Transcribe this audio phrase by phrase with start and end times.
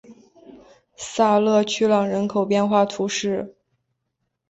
[0.97, 3.55] 萨勒屈朗人口变化图示